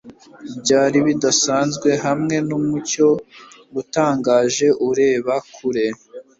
Byari 0.63 0.97
bidasanzwe 1.07 1.89
hamwe 2.05 2.35
numucyo 2.47 3.07
utangaje 3.81 4.67
ureba 4.89 5.33
kure 5.53 5.85